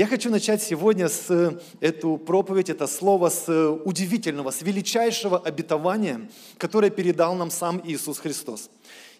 [0.00, 6.88] Я хочу начать сегодня с эту проповедь, это слово с удивительного, с величайшего обетования, которое
[6.88, 8.70] передал нам сам Иисус Христос.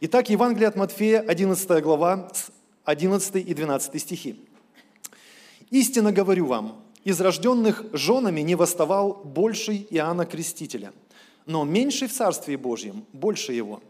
[0.01, 2.33] Итак, Евангелие от Матфея, 11 глава,
[2.87, 4.41] 11 и 12 стихи.
[5.69, 10.95] «Истинно говорю вам, из рожденных женами не восставал больший Иоанна Крестителя,
[11.45, 13.83] но меньший в Царстве Божьем, больше его.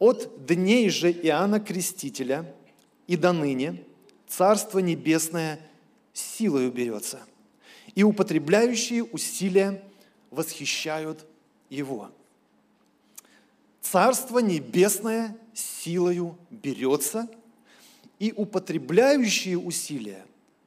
[0.00, 2.52] От дней же Иоанна Крестителя
[3.06, 3.84] и до ныне
[4.26, 5.69] Царство Небесное
[6.12, 7.20] силою берется,
[7.94, 9.82] и употребляющие усилия
[10.30, 11.26] восхищают
[11.68, 12.10] его.
[13.80, 17.28] Царство Небесное силою берется,
[18.18, 20.24] и употребляющие усилия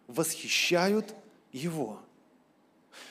[0.08, 1.14] восхищают
[1.52, 2.00] его.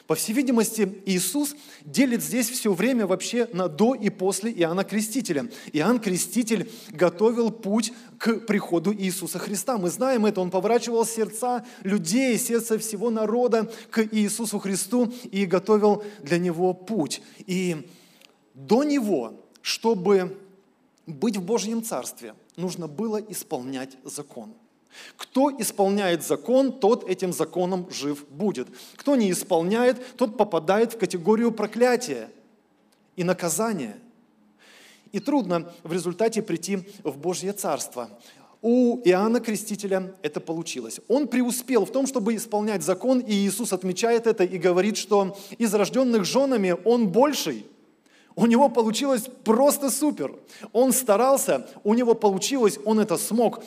[0.07, 1.55] По всей видимости, Иисус
[1.85, 5.51] делит здесь все время вообще на до и после Иоанна Крестителя.
[5.73, 9.79] Иоанн Креститель готовил путь к приходу Иисуса Христа.
[9.79, 16.05] Мы знаем это, он поворачивал сердца людей, сердце всего народа к Иисусу Христу и готовил
[16.23, 17.23] для него путь.
[17.47, 17.89] И
[18.55, 20.39] до него, чтобы
[21.07, 24.55] быть в Божьем Царстве, нужно было исполнять закон.
[25.17, 28.69] Кто исполняет закон, тот этим законом жив будет.
[28.97, 32.29] Кто не исполняет, тот попадает в категорию проклятия
[33.17, 33.99] и наказания.
[35.13, 38.09] И трудно в результате прийти в Божье Царство.
[38.63, 41.01] У Иоанна Крестителя это получилось.
[41.09, 45.75] Он преуспел в том, чтобы исполнять закон, и Иисус отмечает это и говорит, что из
[45.75, 47.67] рожденных женами он больший.
[48.37, 50.35] У него получилось просто супер.
[50.73, 53.63] Он старался, у него получилось, он это смог.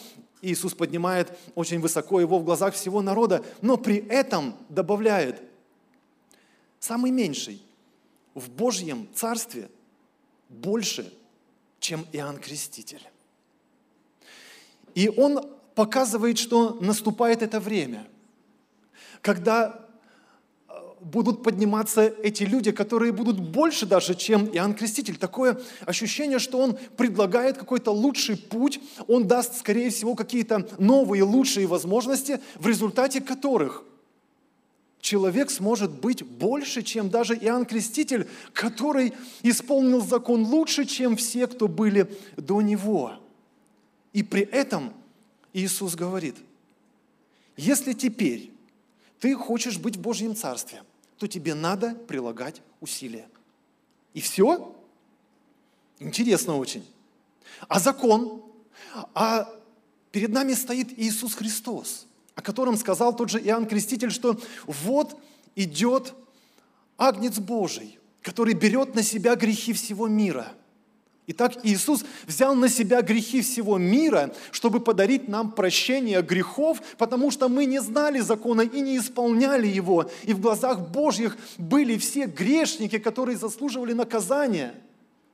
[0.45, 5.41] Иисус поднимает очень высоко его в глазах всего народа, но при этом добавляет,
[6.79, 7.61] самый меньший
[8.33, 9.69] в Божьем Царстве
[10.49, 11.11] больше,
[11.79, 13.01] чем Иоанн Креститель.
[14.93, 18.07] И он показывает, что наступает это время,
[19.21, 19.84] когда
[21.05, 25.17] будут подниматься эти люди, которые будут больше даже, чем Иоанн Креститель.
[25.17, 31.67] Такое ощущение, что он предлагает какой-то лучший путь, он даст, скорее всего, какие-то новые, лучшие
[31.67, 33.83] возможности, в результате которых
[34.99, 41.67] человек сможет быть больше, чем даже Иоанн Креститель, который исполнил закон лучше, чем все, кто
[41.67, 43.13] были до него.
[44.11, 44.91] И при этом
[45.53, 46.35] Иисус говорит,
[47.57, 48.51] если теперь
[49.19, 50.81] ты хочешь быть в Божьем Царстве–
[51.17, 53.27] то тебе надо прилагать усилия.
[54.13, 54.75] И все?
[55.99, 56.85] Интересно очень.
[57.67, 58.43] А закон?
[59.13, 59.49] А
[60.11, 65.19] перед нами стоит Иисус Христос, о котором сказал тот же Иоанн Креститель, что вот
[65.55, 66.13] идет
[66.97, 70.53] Агнец Божий, который берет на себя грехи всего мира–
[71.27, 77.49] Итак, Иисус взял на себя грехи всего мира, чтобы подарить нам прощение грехов, потому что
[77.49, 80.09] мы не знали закона и не исполняли его.
[80.23, 84.75] И в глазах Божьих были все грешники, которые заслуживали наказания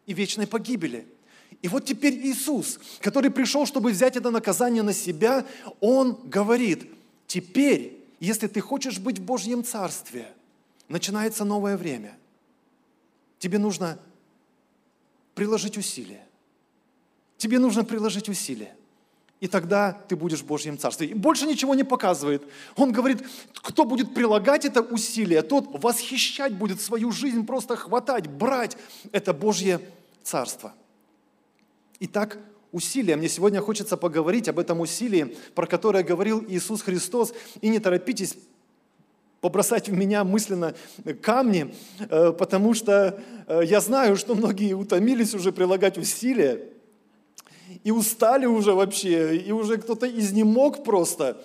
[0.05, 1.05] и вечной погибели.
[1.61, 5.45] И вот теперь Иисус, который пришел, чтобы взять это наказание на себя,
[5.81, 6.89] Он говорит,
[7.27, 10.27] теперь, если ты хочешь быть в Божьем Царстве,
[10.87, 12.17] начинается новое время.
[13.39, 13.99] Тебе нужно
[15.33, 16.25] приложить усилия.
[17.37, 18.75] Тебе нужно приложить усилия.
[19.39, 21.07] И тогда ты будешь в Божьем Царстве.
[21.07, 22.43] И больше ничего не показывает.
[22.75, 28.77] Он говорит, кто будет прилагать это усилие, тот восхищать будет свою жизнь, просто хватать, брать.
[29.11, 29.81] Это Божье
[30.21, 30.75] Царство.
[31.99, 32.37] Итак,
[32.71, 33.15] усилия.
[33.15, 37.33] Мне сегодня хочется поговорить об этом усилии, про которое говорил Иисус Христос.
[37.61, 38.37] И не торопитесь
[39.41, 40.75] побросать в меня мысленно
[41.21, 46.61] камни, э, потому что э, я знаю, что многие утомились уже прилагать усилия
[47.83, 51.43] и устали уже вообще, и уже кто-то изнемог просто.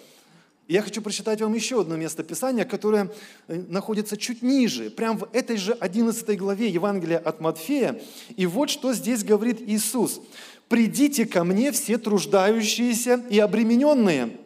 [0.69, 3.11] я хочу прочитать вам еще одно место Писания, которое
[3.49, 7.99] э, находится чуть ниже, прямо в этой же 11 главе Евангелия от Матфея.
[8.37, 10.21] И вот что здесь говорит Иисус.
[10.69, 14.37] «Придите ко мне все труждающиеся и обремененные,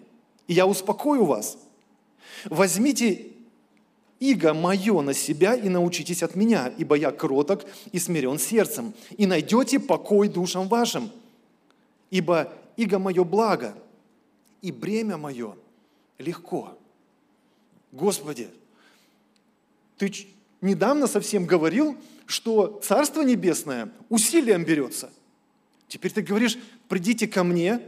[0.46, 1.56] и я успокою вас.
[2.44, 3.30] Возьмите
[4.20, 9.26] иго мое на себя и научитесь от меня, ибо я кроток и смирен сердцем, и
[9.26, 11.10] найдете покой душам вашим,
[12.10, 13.74] ибо иго мое благо,
[14.62, 15.56] и бремя мое
[16.18, 16.78] легко.
[17.92, 18.48] Господи,
[19.96, 20.12] ты
[20.60, 21.96] недавно совсем говорил,
[22.26, 25.10] что Царство Небесное усилием берется.
[25.88, 26.58] Теперь ты говоришь,
[26.88, 27.80] придите ко мне,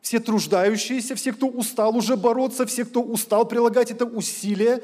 [0.00, 4.82] все труждающиеся, все, кто устал уже бороться, все, кто устал прилагать это усилие,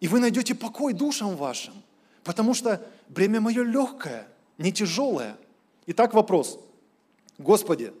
[0.00, 1.74] и вы найдете покой душам вашим,
[2.22, 5.36] потому что бремя мое легкое, не тяжелое.
[5.86, 6.58] Итак, вопрос.
[7.38, 7.92] Господи,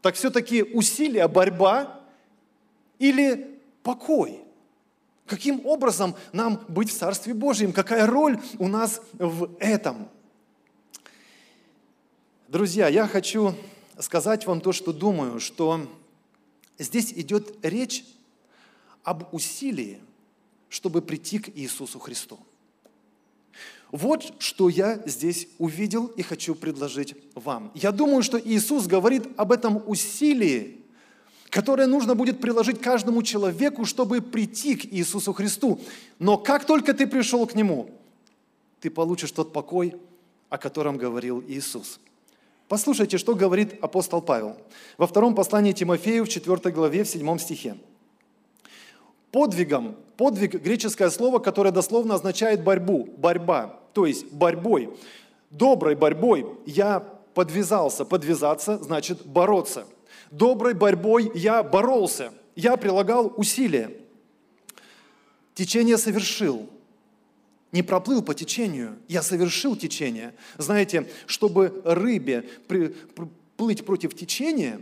[0.00, 2.00] так все-таки усилия, борьба
[2.98, 4.40] или покой.
[5.26, 7.72] Каким образом нам быть в Царстве Божьем?
[7.72, 10.08] Какая роль у нас в этом?
[12.48, 13.54] Друзья, я хочу
[13.98, 15.88] сказать вам то, что думаю, что
[16.78, 18.04] здесь идет речь
[19.02, 20.00] об усилии,
[20.74, 22.36] чтобы прийти к Иисусу Христу.
[23.92, 27.70] Вот что я здесь увидел и хочу предложить вам.
[27.76, 30.80] Я думаю, что Иисус говорит об этом усилии,
[31.48, 35.80] которое нужно будет приложить каждому человеку, чтобы прийти к Иисусу Христу.
[36.18, 37.88] Но как только ты пришел к Нему,
[38.80, 39.94] ты получишь тот покой,
[40.48, 42.00] о котором говорил Иисус.
[42.66, 44.56] Послушайте, что говорит апостол Павел
[44.98, 47.76] во втором послании Тимофею в 4 главе в 7 стихе.
[49.30, 54.90] Подвигом, подвиг– греческое слово, которое дословно означает борьбу, борьба, то есть борьбой.
[55.50, 57.00] Доброй борьбой я
[57.34, 58.04] подвязался.
[58.04, 59.86] Подвязаться значит бороться.
[60.30, 62.32] Доброй борьбой я боролся.
[62.56, 63.90] Я прилагал усилия.
[65.54, 66.68] Течение совершил.
[67.70, 70.34] Не проплыл по течению, я совершил течение.
[70.58, 72.48] Знаете, чтобы рыбе
[73.56, 74.80] плыть против течения,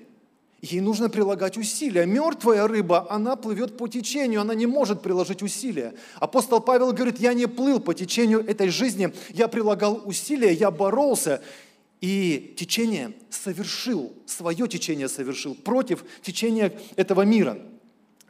[0.63, 2.07] ей нужно прилагать усилия.
[2.07, 5.93] Мертвая рыба, она плывет по течению, она не может приложить усилия.
[6.21, 11.43] Апостол Павел говорит, я не плыл по течению этой жизни, я прилагал усилия, я боролся,
[12.01, 17.59] и течение совершил, свое течение совершил против течения этого мира.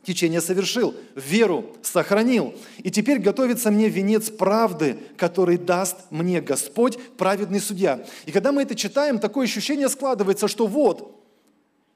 [0.03, 2.55] Течение совершил, веру сохранил.
[2.79, 8.05] И теперь готовится мне венец правды, который даст мне Господь, праведный судья.
[8.27, 11.22] И когда мы это читаем, такое ощущение складывается, что вот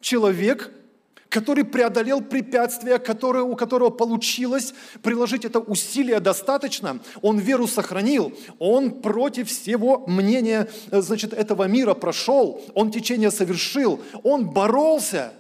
[0.01, 0.73] человек–
[1.29, 4.73] который преодолел препятствия, которое, у которого получилось
[5.03, 11.95] приложить это усилие достаточно, он веру сохранил, он против всего мнения э, значит, этого мира
[11.95, 15.35] прошел, он течение совершил, он боролся.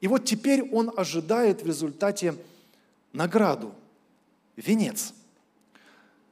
[0.00, 2.34] И вот теперь он ожидает в результате
[3.12, 3.72] награду,
[4.56, 5.14] венец.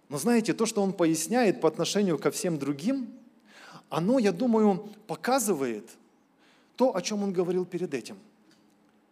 [0.08, 3.08] Но знаете, то, что он поясняет по отношению ко всем другим,
[3.88, 5.88] оно, я думаю, показывает–
[6.76, 8.18] то, о чем он говорил перед этим.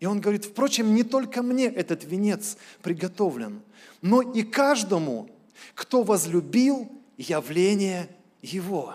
[0.01, 3.63] И он говорит, впрочем, не только мне этот венец приготовлен,
[4.03, 5.31] но и каждому,
[5.75, 8.09] кто возлюбил явление
[8.43, 8.95] Его.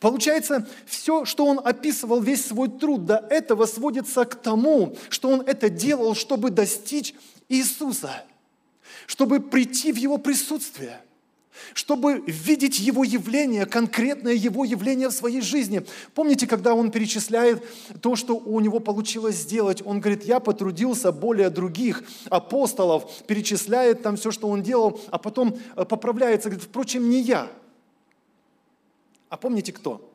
[0.00, 5.40] Получается, все, что он описывал, весь свой труд до этого сводится к тому, что он
[5.40, 7.14] это делал, чтобы достичь
[7.48, 8.24] Иисуса,
[9.06, 11.00] чтобы прийти в Его присутствие–
[11.74, 15.84] чтобы видеть Его явление, конкретное Его явление в своей жизни.
[16.14, 17.62] Помните, когда Он перечисляет
[18.00, 24.16] то, что у Него получилось сделать, Он говорит, я потрудился более других апостолов, перечисляет там
[24.16, 27.50] все, что Он делал, а потом э, поправляется, говорит, впрочем, не я.
[29.28, 30.12] А помните кто?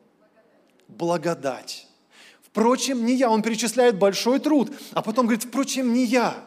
[0.86, 1.88] Благодать.
[2.42, 3.30] Впрочем, не я.
[3.30, 6.44] Он перечисляет большой труд, а потом говорит, впрочем, не я,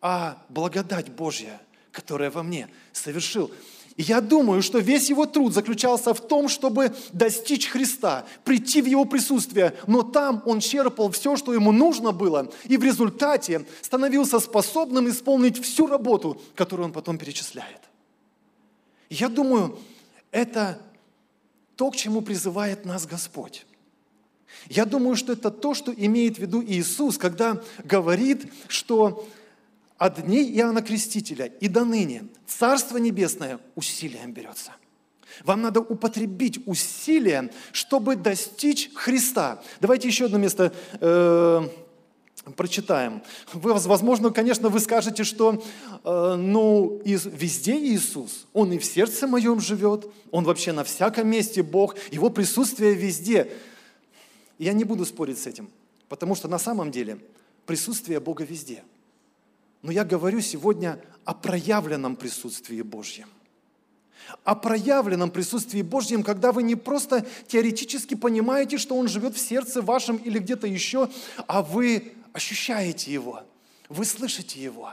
[0.00, 1.60] а благодать Божья,
[1.92, 3.50] которая во мне совершил.
[3.96, 8.86] И я думаю, что весь его труд заключался в том, чтобы достичь Христа, прийти в
[8.86, 14.38] его присутствие, но там он черпал все, что ему нужно было, и в результате становился
[14.40, 17.80] способным исполнить всю работу, которую он потом перечисляет.
[19.10, 19.78] Я думаю,
[20.30, 20.80] это
[21.76, 23.66] то, к чему призывает нас Господь.
[24.68, 29.26] Я думаю, что это то, что имеет в виду Иисус, когда говорит, что
[30.00, 34.72] от дней Иоанна Крестителя и до ныне Царство Небесное усилием берется.
[35.44, 39.62] Вам надо употребить усилия, чтобы достичь Христа.
[39.78, 41.68] Давайте еще одно место э,
[42.56, 43.22] прочитаем.
[43.52, 45.62] Вы, возможно, конечно, вы скажете, что
[46.02, 51.28] э, ну, из, везде Иисус, Он и в сердце моем живет, Он вообще на всяком
[51.28, 53.52] месте Бог, Его присутствие везде.
[54.58, 55.68] Я не буду спорить с этим,
[56.08, 57.18] потому что на самом деле
[57.66, 58.82] присутствие Бога везде–
[59.82, 63.28] но я говорю сегодня о проявленном присутствии Божьем.
[64.44, 69.82] О проявленном присутствии Божьем, когда вы не просто теоретически понимаете, что Он живет в сердце
[69.82, 71.08] вашем или где-то еще,
[71.46, 73.42] а вы ощущаете Его,
[73.88, 74.92] вы слышите Его.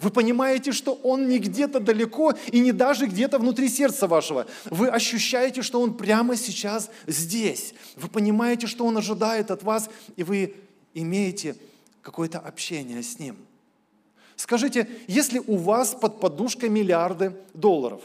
[0.00, 4.46] Вы понимаете, что Он не где-то далеко и не даже где-то внутри сердца вашего.
[4.64, 7.74] Вы ощущаете, что Он прямо сейчас здесь.
[7.94, 10.56] Вы понимаете, что Он ожидает от вас, и вы
[10.94, 11.56] имеете
[12.02, 13.36] какое-то общение с Ним–
[14.36, 18.02] Скажите, если у вас под подушкой миллиарды долларов,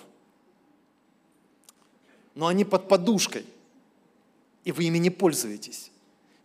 [2.35, 3.45] но они под подушкой,
[4.63, 5.91] и вы ими не пользуетесь,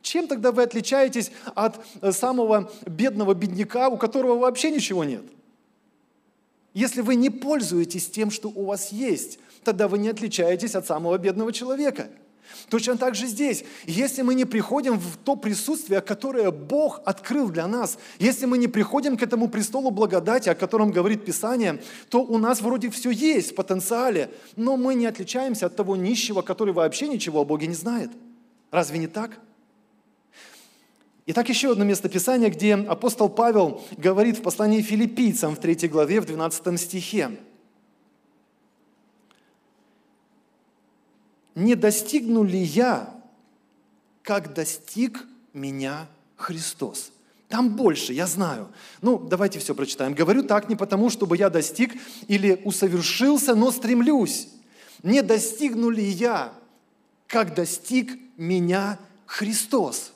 [0.02, 5.24] чем тогда вы отличаетесь от э, самого бедного бедняка, у которого вообще ничего нет?
[6.74, 11.16] Если вы не пользуетесь тем, что у вас есть, тогда вы не отличаетесь от самого
[11.18, 12.08] бедного человека.
[12.68, 13.64] Точно так же здесь.
[13.84, 18.68] Если мы не приходим в то присутствие, которое Бог открыл для нас, если мы не
[18.68, 23.52] приходим к этому престолу благодати, о котором говорит Писание, то у нас вроде все есть
[23.52, 27.74] в потенциале, но мы не отличаемся от того нищего, который вообще ничего о Боге не
[27.74, 28.10] знает.
[28.70, 29.38] Разве не так?
[31.26, 36.20] Итак, еще одно место Писания, где апостол Павел говорит в послании филиппийцам в 3 главе,
[36.20, 37.30] в 12 стихе.
[41.54, 43.14] Не достигну ли я,
[44.22, 47.12] как достиг меня Христос?
[47.48, 48.68] Там больше, я знаю.
[49.00, 50.14] Ну, давайте все прочитаем.
[50.14, 51.92] Говорю так не потому, чтобы я достиг
[52.26, 54.48] или усовершился, но стремлюсь.
[55.02, 56.52] Не достигну ли я,
[57.28, 60.12] как достиг меня Христос?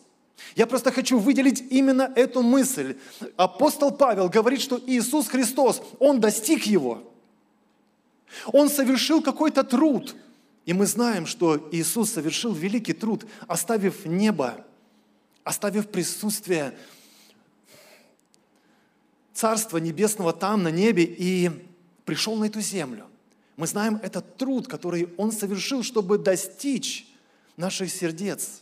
[0.56, 2.96] Я просто хочу выделить именно эту мысль.
[3.36, 7.04] Апостол Павел говорит, что Иисус Христос, Он достиг его.
[8.46, 10.16] Он совершил какой-то труд–
[10.68, 14.66] и мы знаем, что Иисус совершил великий труд, оставив небо,
[15.42, 16.76] оставив присутствие
[19.32, 21.50] Царства Небесного там, на небе, и
[22.04, 23.06] пришел на эту землю.
[23.56, 27.08] Мы знаем этот труд, который Он совершил, чтобы достичь
[27.56, 28.60] наших сердец.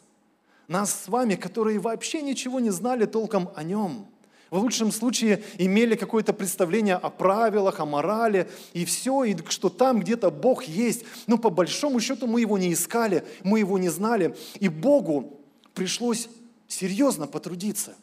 [0.68, 4.06] Нас с вами, которые вообще ничего не знали толком о Нем–
[4.50, 10.00] в лучшем случае имели какое-то представление о правилах, о морали и все, и что там
[10.00, 11.04] где-то Бог есть.
[11.26, 14.36] Но по большому счету мы его не искали, мы его не знали.
[14.60, 15.40] И Богу
[15.74, 16.28] пришлось
[16.68, 17.96] серьезно потрудиться,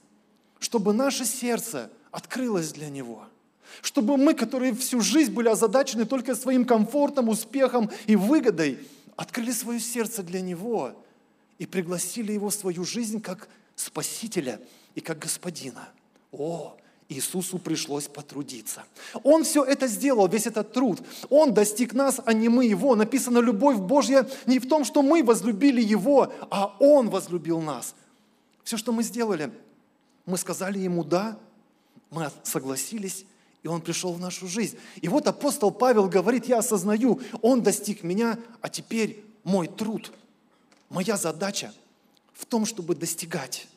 [0.59, 3.23] чтобы наше сердце открылось для Него.
[3.81, 8.79] Чтобы мы, которые всю жизнь были озадачены только своим комфортом, успехом и выгодой,
[9.15, 10.91] открыли свое сердце для Него
[11.57, 14.59] и пригласили Его в свою жизнь как Спасителя
[14.93, 15.87] и как Господина–
[16.33, 16.75] о,
[17.09, 18.83] Иисусу пришлось потрудиться.
[19.23, 21.01] Он все это сделал, весь этот труд.
[21.29, 22.95] Он достиг нас, а не мы его.
[22.95, 27.95] Написано, любовь Божья не в том, что мы возлюбили его, а он возлюбил нас.
[28.63, 29.51] Все, что мы сделали,
[30.25, 31.37] мы сказали ему «да»,
[32.09, 33.25] мы согласились,
[33.63, 34.77] и он пришел в нашу жизнь.
[35.01, 40.11] И вот апостол Павел говорит, я осознаю, он достиг меня, а теперь мой труд,
[40.89, 41.73] моя задача
[42.33, 43.67] в том, чтобы достигать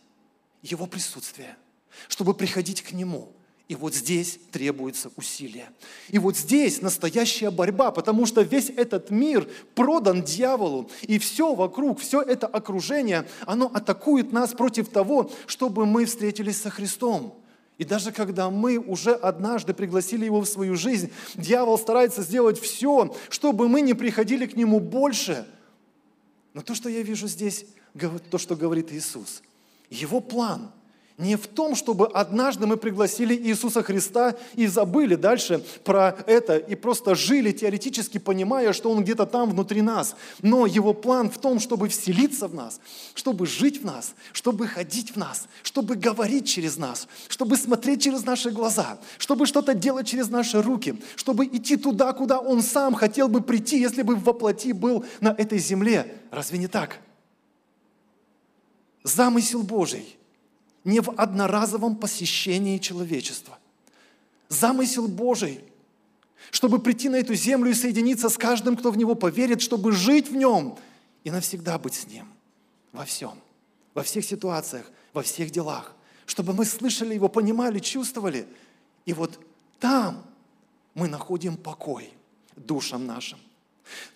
[0.62, 1.56] его присутствия–
[2.08, 3.32] чтобы приходить к Нему.
[3.68, 5.68] И вот здесь требуется усилие.
[6.08, 10.88] И вот здесь настоящая борьба, потому что весь этот мир продан дьяволу.
[11.02, 16.70] И все вокруг, все это окружение, оно атакует нас против того, чтобы мы встретились со
[16.70, 17.34] Христом.
[17.76, 23.14] И даже когда мы уже однажды пригласили Его в свою жизнь, дьявол старается сделать все,
[23.30, 25.44] чтобы мы не приходили к Нему больше.
[26.54, 27.66] Но то, что я вижу здесь,
[28.30, 29.42] то, что говорит Иисус,
[29.90, 30.70] Его план–
[31.18, 36.74] не в том, чтобы однажды мы пригласили Иисуса Христа и забыли дальше про это и
[36.74, 40.14] просто жили теоретически, понимая, что Он где-то там внутри нас.
[40.42, 42.80] Но Его план в том, чтобы вселиться в нас,
[43.14, 48.26] чтобы жить в нас, чтобы ходить в нас, чтобы говорить через нас, чтобы смотреть через
[48.26, 53.28] наши глаза, чтобы что-то делать через наши руки, чтобы идти туда, куда Он сам хотел
[53.28, 56.14] бы прийти, если бы воплоти был на этой земле.
[56.30, 56.98] Разве не так?
[59.02, 60.18] Замысел Божий–
[60.86, 63.58] не в одноразовом посещении человечества.
[64.48, 65.64] Замысел Божий,
[66.52, 70.30] чтобы прийти на эту землю и соединиться с каждым, кто в Него поверит, чтобы жить
[70.30, 70.78] в Нем
[71.24, 72.28] и навсегда быть с Ним
[72.92, 73.32] во всем,
[73.94, 75.92] во всех ситуациях, во всех делах,
[76.24, 78.46] чтобы мы слышали Его, понимали, чувствовали.
[79.06, 79.40] И вот
[79.80, 80.24] там
[80.94, 82.12] мы находим покой
[82.54, 83.40] душам нашим.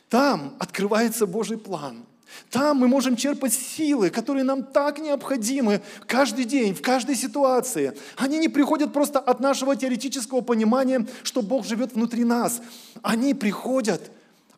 [0.09, 2.07] Там открывается Божий план–
[2.51, 7.93] там мы можем черпать силы, которые нам так необходимы каждый день, в каждой ситуации.
[8.17, 12.61] Они не приходят просто от нашего теоретического понимания, что Бог живет внутри нас.
[13.03, 14.11] Они приходят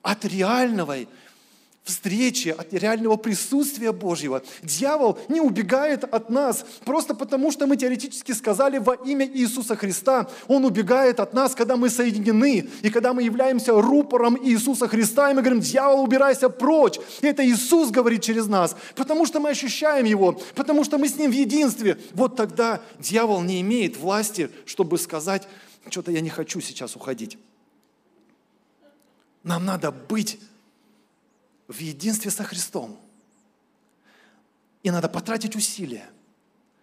[0.02, 0.96] от реального
[1.84, 4.42] встречи, от реального присутствия Божьего.
[4.62, 10.28] Дьявол не убегает от нас просто потому, что мы теоретически сказали во имя Иисуса Христа.
[10.46, 15.34] Он убегает от нас, когда мы соединены, и когда мы являемся рупором Иисуса Христа, и
[15.34, 16.98] мы говорим, дьявол, убирайся прочь.
[17.20, 21.16] И это Иисус говорит через нас, потому что мы ощущаем Его, потому что мы с
[21.16, 21.98] Ним в единстве.
[22.12, 25.48] Вот тогда дьявол не имеет власти, чтобы сказать,
[25.88, 27.38] что-то я не хочу сейчас уходить.
[29.42, 30.38] Нам надо быть
[31.72, 32.98] в единстве со Христом.
[34.82, 36.08] И надо потратить усилия,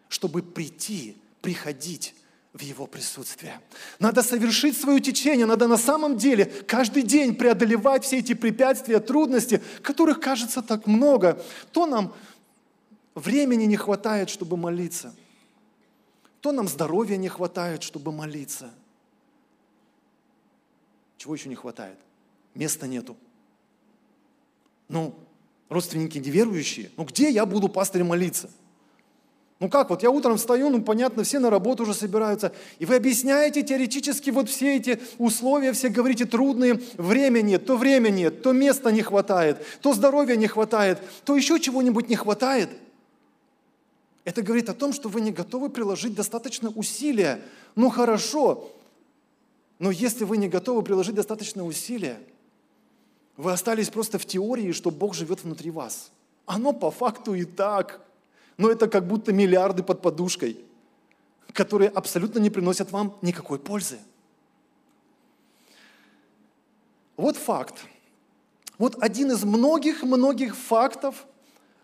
[0.07, 2.15] чтобы прийти, приходить
[2.53, 3.61] в Его присутствие.
[3.99, 9.61] Надо совершить свое течение, надо на самом деле каждый день преодолевать все эти препятствия, трудности,
[9.83, 11.43] которых кажется так много.
[11.71, 12.13] То нам
[13.13, 15.13] времени не хватает, чтобы молиться,
[16.41, 18.71] то нам здоровья не хватает, чтобы молиться.
[21.17, 21.97] Чего еще не хватает?
[22.55, 23.17] Места нету.
[24.89, 25.15] Ну,
[25.69, 28.49] родственники неверующие, ну где я буду пастырь молиться?
[29.59, 32.95] Ну как, вот я утром встаю, ну понятно, все на работу уже собираются, и вы
[32.95, 38.53] объясняете теоретически вот все эти условия, все говорите трудные, время нет, то время нет, то
[38.53, 42.69] места не хватает, то здоровья не хватает, то еще чего-нибудь не хватает.
[44.23, 47.41] Это говорит о том, что вы не готовы приложить достаточно усилия.
[47.75, 48.71] Ну хорошо,
[49.77, 52.19] но если вы не готовы приложить достаточно усилия,
[53.39, 56.11] вы остались просто в теории, что Бог живет внутри вас.
[56.45, 58.01] Оно по факту и так–
[58.59, 60.57] но это как будто миллиарды под подушкой,
[61.53, 63.99] которые абсолютно не приносят вам никакой пользы.
[67.15, 67.75] Вот факт.
[68.77, 71.25] Вот один из многих-многих фактов,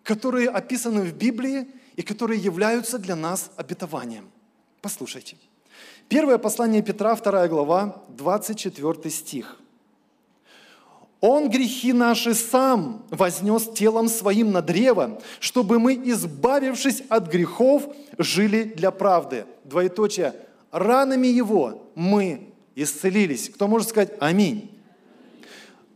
[0.04, 4.30] которые описаны в Библии и которые являются для нас обетованием.
[4.82, 5.38] Послушайте.
[6.10, 9.62] Первое послание Петра, 2 глава, 24 стих–
[11.28, 17.88] он грехи наши сам вознес телом своим на древо, чтобы мы, избавившись от грехов,
[18.20, 19.46] жили для правды.
[19.64, 20.36] Двоеточие.
[20.72, 23.50] Ранами Его мы исцелились.
[23.50, 24.70] Кто может сказать аминь?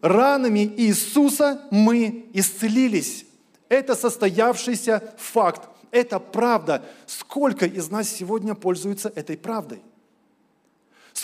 [0.01, 3.27] Ранами Иисуса мы исцелились.
[3.67, 5.69] Это состоявшийся факт.
[5.91, 6.83] Это правда.
[7.05, 9.83] Сколько из нас сегодня пользуются этой правдой?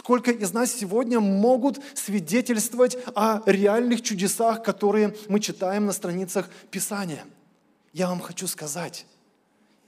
[0.06, 7.26] Сколько из нас сегодня могут свидетельствовать о реальных чудесах, которые мы читаем на страницах Писания?
[7.92, 9.08] Я вам хочу сказать,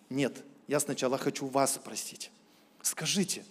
[0.09, 2.31] нет, я сначала хочу вас спросить.
[2.81, 3.45] Скажите,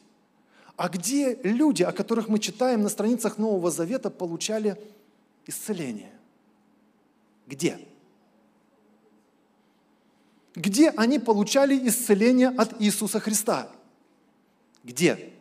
[0.76, 4.76] а где люди, о которых мы читаем на страницах Нового Завета, получали
[5.46, 6.10] исцеление?
[7.46, 7.78] Где?
[10.56, 13.70] Где они получали исцеление от Иисуса Христа?
[14.82, 15.35] Где?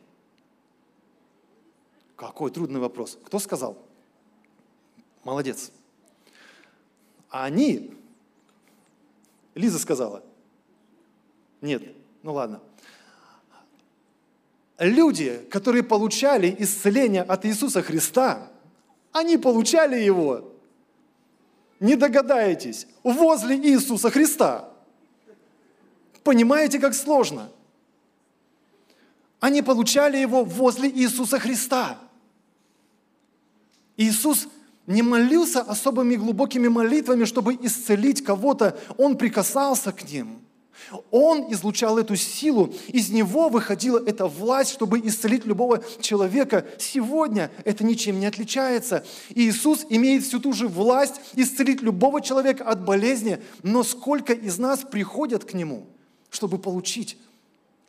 [2.16, 3.18] Какой трудный вопрос.
[3.26, 3.78] Кто сказал?
[5.24, 5.72] Молодец.
[7.30, 7.94] А они,
[9.54, 10.24] Лиза сказала.
[11.62, 11.84] Нет,
[12.24, 12.62] ну ладно.
[14.78, 18.52] Люди, которые получали исцеление от Иисуса Христа,
[19.12, 20.52] они получали его,
[21.80, 24.70] не догадаетесь, возле Иисуса Христа.
[26.24, 27.50] Понимаете, как сложно?
[29.40, 32.00] Они получали его возле Иисуса Христа.
[33.98, 34.48] Иисус
[34.88, 38.78] не молился особыми глубокими молитвами, чтобы исцелить кого-то.
[38.98, 40.42] Он прикасался к ним.
[41.10, 46.66] Он излучал эту силу, из него выходила эта власть, чтобы исцелить любого человека.
[46.78, 49.06] Сегодня это ничем не отличается.
[49.30, 54.82] Иисус имеет всю ту же власть исцелить любого человека от болезни, но сколько из нас
[54.82, 55.88] приходят к Нему,
[56.30, 57.18] чтобы получить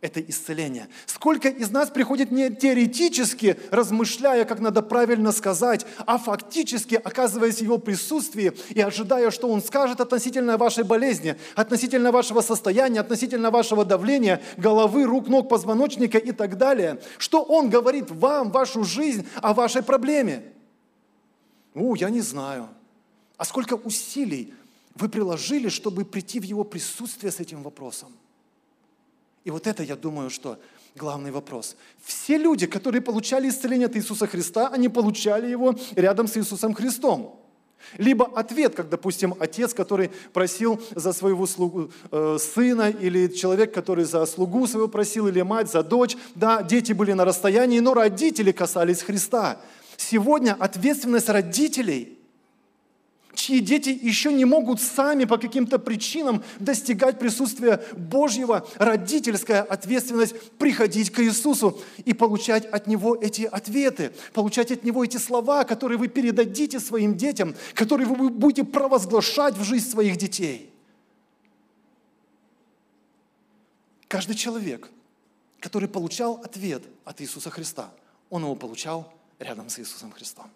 [0.02, 0.88] это исцеление.
[1.06, 7.62] Сколько из нас приходит не теоретически, размышляя, как надо правильно сказать, а фактически оказываясь в
[7.62, 13.84] Его присутствии и ожидая, что Он скажет относительно вашей болезни, относительно вашего состояния, относительно вашего
[13.84, 17.00] давления, головы, рук, ног, позвоночника и так далее.
[17.16, 20.42] Что Он говорит вам, вашу жизнь, о вашей проблеме?
[21.74, 22.68] У, я не знаю.
[23.38, 24.52] А сколько усилий
[24.94, 28.12] вы приложили, чтобы прийти в Его присутствие с этим вопросом?
[29.46, 30.58] И вот это, я думаю, что
[30.96, 31.76] главный вопрос.
[32.02, 37.38] Все люди, которые получали исцеление от Иисуса Христа, они получали его рядом с Иисусом Христом.
[37.96, 44.04] Либо ответ, как, допустим, отец, который просил за своего слугу, э, сына, или человек, который
[44.04, 46.16] за слугу своего просил, или мать за дочь.
[46.34, 49.60] Да, дети были на расстоянии, но родители касались Христа.
[49.96, 52.18] Сегодня ответственность родителей–
[53.36, 61.10] чьи дети еще не могут сами по каким-то причинам достигать присутствия Божьего, родительская ответственность приходить
[61.10, 66.08] к Иисусу и получать от Него эти ответы, получать от Него эти слова, которые вы
[66.08, 70.70] передадите своим детям, которые вы будете провозглашать в жизнь своих детей.
[74.08, 74.90] Каждый человек,
[75.60, 77.92] который получал ответ от Иисуса Христа,
[78.30, 80.50] он его получал рядом с Иисусом Христом.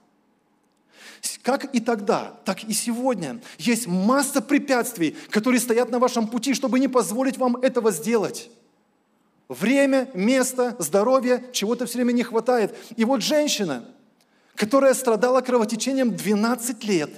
[1.42, 6.78] Как и тогда, так и сегодня есть масса препятствий, которые стоят на вашем пути, чтобы
[6.78, 8.50] не позволить вам этого сделать.
[9.48, 12.74] Время, место, здоровье, чего-то все время не хватает.
[12.96, 13.84] И вот женщина,
[14.54, 17.10] которая страдала кровотечением 12 лет,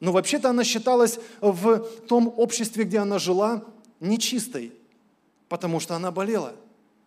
[0.00, 1.78] но вообще-то она считалась в
[2.08, 3.64] том обществе, где она жила,
[4.00, 4.72] нечистой,
[5.48, 6.54] потому что она болела–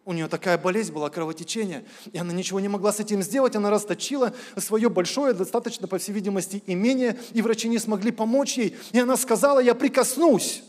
[0.09, 3.55] у нее такая болезнь была, кровотечение, и она ничего не могла с этим сделать.
[3.55, 8.75] Она расточила свое большое, достаточно, по всей видимости, имение, и врачи не смогли помочь ей.
[8.91, 10.63] И она сказала, я прикоснусь.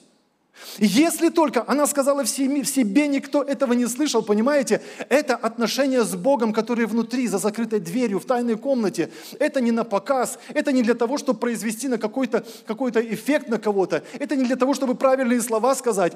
[0.76, 6.52] Если только, она сказала, в себе никто этого не слышал, понимаете, это отношение с Богом,
[6.52, 9.10] которое внутри, за закрытой дверью, в тайной комнате.
[9.38, 13.58] Это не на показ, это не для того, чтобы произвести на какой-то какой эффект на
[13.58, 16.12] кого-то, это не для того, чтобы правильные слова сказать.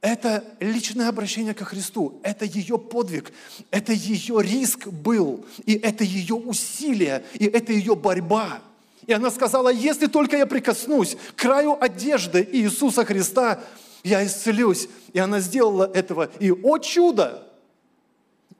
[0.00, 3.32] Это личное обращение ко Христу, это ее подвиг,
[3.70, 8.62] это ее риск был, и это ее усилие, и это ее борьба.
[9.06, 13.60] И она сказала, если только я прикоснусь к краю одежды Иисуса Христа,
[14.02, 14.88] я исцелюсь.
[15.12, 16.30] И она сделала этого.
[16.38, 17.49] И, о чудо!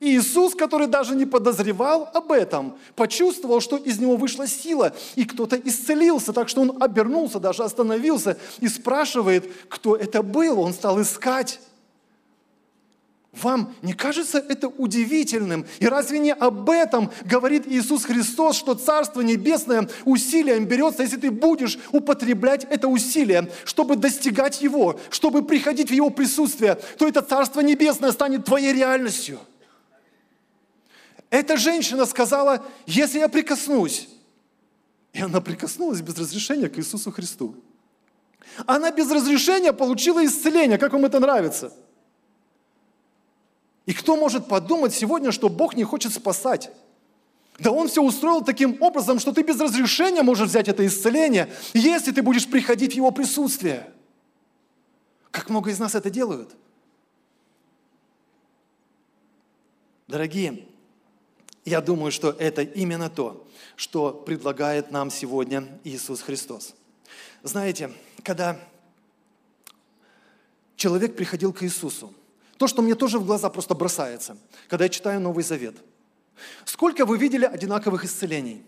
[0.01, 5.57] Иисус, который даже не подозревал об этом, почувствовал, что из него вышла сила, и кто-то
[5.57, 10.59] исцелился, так что он обернулся, даже остановился и спрашивает, кто это был.
[10.59, 11.61] Он стал искать.
[13.33, 15.67] Вам не кажется это удивительным?
[15.79, 21.31] И разве не об этом говорит Иисус Христос, что Царство Небесное усилием берется, если ты
[21.31, 27.61] будешь употреблять это усилие, чтобы достигать Его, чтобы приходить в Его присутствие, то это Царство
[27.61, 29.39] Небесное станет твоей реальностью.
[31.31, 34.09] Эта женщина сказала, если я прикоснусь,
[35.13, 37.55] и она прикоснулась без разрешения к Иисусу Христу.
[38.67, 40.77] Она без разрешения получила исцеление.
[40.77, 41.73] Как вам это нравится?
[43.87, 46.71] И кто может подумать сегодня, что Бог не хочет спасать?
[47.59, 52.11] Да Он все устроил таким образом, что ты без разрешения можешь взять это исцеление, если
[52.11, 53.93] ты будешь приходить в Его присутствие.
[55.31, 56.57] Как много из нас это делают?
[60.09, 60.67] Дорогие,
[61.65, 63.47] я думаю, что это именно то,
[63.77, 66.75] что предлагает нам сегодня Иисус Христос.
[67.43, 67.91] Знаете,
[68.23, 68.59] когда
[70.77, 72.13] человек приходил к Иисусу,
[72.57, 74.37] то, что мне тоже в глаза просто бросается,
[74.69, 75.77] когда я читаю Новый Завет.
[76.65, 78.65] Сколько вы видели одинаковых исцелений?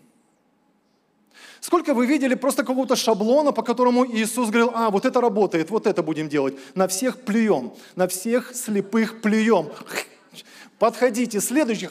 [1.59, 5.87] Сколько вы видели просто какого-то шаблона, по которому Иисус говорил, а, вот это работает, вот
[5.87, 6.55] это будем делать.
[6.75, 9.71] На всех плюем, на всех слепых плюем.
[10.77, 11.87] Подходите, следующий,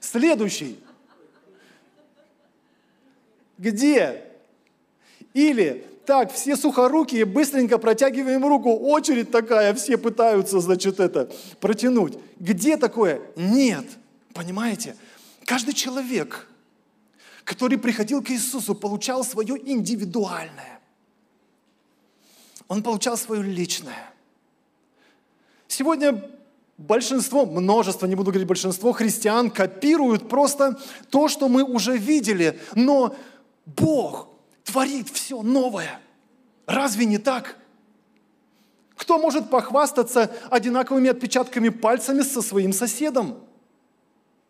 [0.00, 0.78] следующий.
[3.58, 4.24] Где?
[5.34, 12.18] Или так, все сухорукие, быстренько протягиваем руку, очередь такая, все пытаются, значит, это протянуть.
[12.38, 13.20] Где такое?
[13.36, 13.86] Нет.
[14.32, 14.96] Понимаете?
[15.44, 16.48] Каждый человек,
[17.44, 20.80] который приходил к Иисусу, получал свое индивидуальное.
[22.66, 24.12] Он получал свое личное.
[25.68, 26.28] Сегодня
[26.80, 32.58] большинство, множество, не буду говорить большинство, христиан копируют просто то, что мы уже видели.
[32.74, 33.14] Но
[33.66, 34.28] Бог
[34.64, 36.00] творит все новое.
[36.66, 37.56] Разве не так?
[38.94, 43.38] Кто может похвастаться одинаковыми отпечатками пальцами со своим соседом?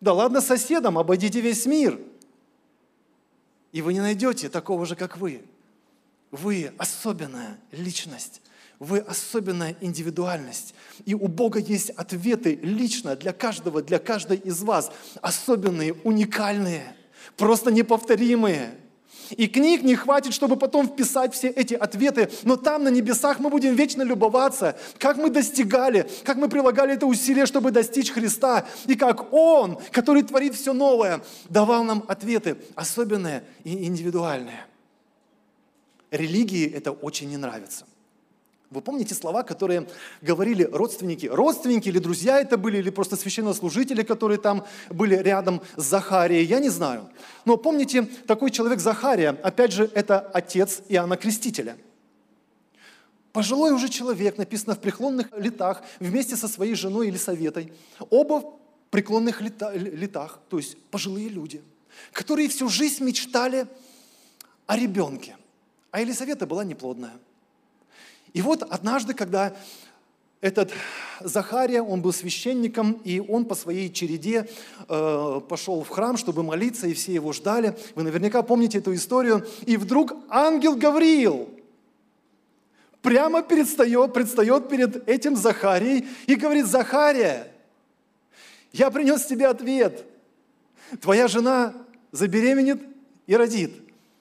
[0.00, 2.00] Да ладно соседом, обойдите весь мир.
[3.72, 5.42] И вы не найдете такого же, как вы.
[6.30, 8.40] Вы особенная личность.
[8.80, 10.74] Вы особенная индивидуальность.
[11.04, 14.90] И у Бога есть ответы лично для каждого, для каждой из вас.
[15.20, 16.96] Особенные, уникальные,
[17.36, 18.74] просто неповторимые.
[19.36, 23.50] И книг не хватит, чтобы потом вписать все эти ответы, но там на небесах мы
[23.50, 28.96] будем вечно любоваться, как мы достигали, как мы прилагали это усилие, чтобы достичь Христа, и
[28.96, 34.66] как Он, который творит все новое, давал нам ответы особенные и индивидуальные.
[36.10, 37.84] Религии это очень не нравится.
[38.70, 39.88] Вы помните слова, которые
[40.22, 41.26] говорили родственники?
[41.26, 46.60] Родственники или друзья это были, или просто священнослужители, которые там были рядом с Захарией, я
[46.60, 47.10] не знаю.
[47.44, 51.76] Но помните, такой человек Захария, опять же, это отец Иоанна Крестителя.
[53.32, 57.72] Пожилой уже человек, написано в преклонных летах, вместе со своей женой Елисаветой.
[58.08, 58.54] Оба в
[58.90, 61.60] преклонных летах, то есть пожилые люди,
[62.12, 63.66] которые всю жизнь мечтали
[64.68, 65.36] о ребенке.
[65.90, 67.14] А Елисавета была неплодная–
[68.32, 69.54] и вот однажды, когда
[70.40, 70.72] этот
[71.20, 74.48] Захария, он был священником, и он по своей череде
[74.88, 77.76] э, пошел в храм, чтобы молиться, и все его ждали.
[77.94, 79.46] Вы наверняка помните эту историю.
[79.66, 81.50] И вдруг ангел Гавриил
[83.02, 87.52] прямо предстает, предстает перед этим Захарией и говорит, Захария,
[88.72, 90.06] я принес тебе ответ.
[91.02, 91.74] Твоя жена
[92.12, 92.80] забеременеет
[93.26, 93.74] и родит.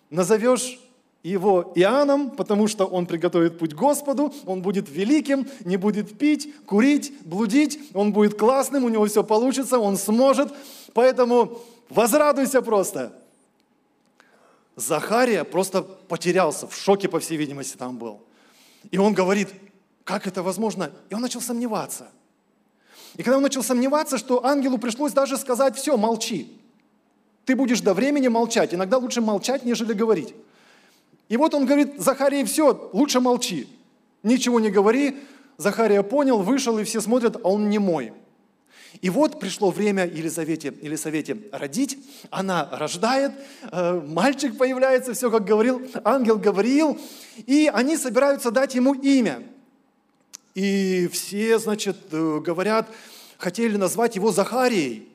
[0.09, 0.79] Назовешь
[1.23, 7.13] его Иоанном, потому что он приготовит путь Господу, он будет великим, не будет пить, курить,
[7.25, 10.53] блудить, он будет классным, у него все получится, он сможет.
[10.93, 13.13] Поэтому возрадуйся просто.
[14.77, 18.21] Захария просто потерялся, в шоке, по всей видимости, там был.
[18.91, 19.49] И он говорит,
[20.05, 20.91] как это возможно?
[21.09, 22.07] И он начал сомневаться.
[23.15, 26.55] И когда он начал сомневаться, что ангелу пришлось даже сказать, все, молчи.
[27.43, 28.73] Ты будешь до времени молчать.
[28.73, 30.33] Иногда лучше молчать, нежели говорить.
[31.29, 33.67] И вот он говорит, Захарий, все, лучше молчи.
[34.23, 35.15] Ничего не говори.
[35.57, 38.13] Захария понял, вышел, и все смотрят, а он не мой.
[39.01, 41.97] И вот пришло время Елизавете, Елизавете родить,
[42.31, 43.33] она рождает,
[43.71, 46.99] э, мальчик появляется, все как говорил, ангел говорил,
[47.45, 49.43] и они собираются дать ему имя.
[50.55, 52.89] И все, значит, э, говорят,
[53.37, 55.08] хотели назвать его Захарией.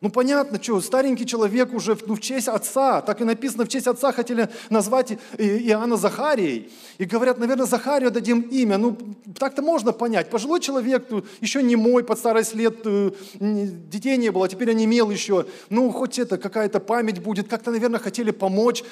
[0.00, 3.88] Ну понятно, что старенький человек уже ну, в честь отца, так и написано, в честь
[3.88, 6.70] отца хотели назвать Иоанна Захарией.
[6.98, 8.78] И говорят, наверное, Захарию дадим имя.
[8.78, 8.96] Ну
[9.36, 10.30] так-то можно понять.
[10.30, 14.70] Пожилой человек, ну, еще не мой, под старость лет э, детей не было, а теперь
[14.70, 15.46] он имел еще.
[15.68, 18.84] Ну хоть это какая-то память будет, как-то, наверное, хотели помочь.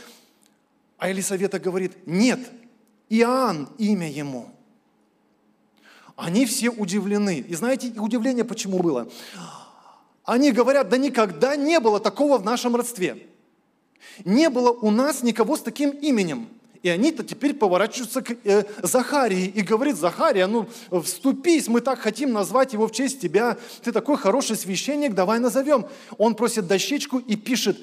[0.99, 2.41] А Елисавета говорит, нет,
[3.11, 4.49] Иоанн имя ему.
[6.17, 7.45] Они все удивлены.
[7.47, 9.07] И знаете, удивление почему было?
[10.27, 13.29] Они говорят, да никогда не было такого в нашем родстве.
[14.25, 16.49] Не было у нас никого с таким именем.
[16.83, 20.69] И они-то теперь поворачиваются к э, Захарии и говорит, Захария, ну
[21.03, 23.57] вступись, мы так хотим назвать его в честь тебя.
[23.83, 25.87] Ты такой хороший священник, давай назовем.
[26.19, 27.79] Он просит дощечку и пишет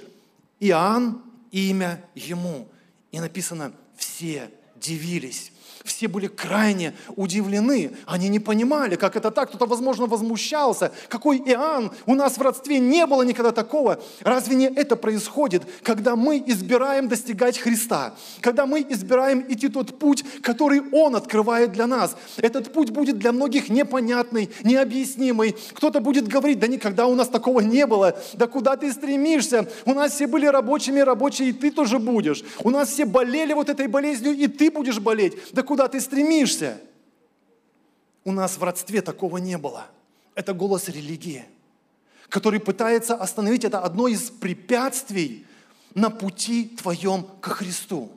[0.59, 2.67] Иоанн, имя ему.
[3.11, 5.52] И написано, все дивились.
[5.83, 7.91] Все были крайне удивлены.
[8.05, 9.49] Они не понимали, как это так.
[9.49, 10.91] Кто-то, возможно, возмущался.
[11.09, 11.91] Какой Иоанн?
[12.05, 13.99] У нас в родстве не было никогда такого.
[14.21, 18.15] Разве не это происходит, когда мы избираем достигать Христа?
[18.39, 22.15] Когда мы избираем идти тот путь, который Он открывает для нас.
[22.37, 25.55] Этот путь будет для многих непонятный, необъяснимый.
[25.73, 28.17] Кто-то будет говорить, да никогда у нас такого не было.
[28.35, 29.67] Да куда ты стремишься?
[29.83, 32.43] У нас все были рабочими, рабочие, и ты тоже будешь.
[32.63, 35.33] У нас все болели вот этой болезнью, и ты будешь болеть.
[35.51, 36.79] Да куда ты стремишься.
[38.23, 39.87] У нас в родстве такого не было.
[40.35, 41.45] Это голос религии,
[42.29, 45.47] который пытается остановить это одно из препятствий
[45.95, 48.11] на пути твоем ко Христу.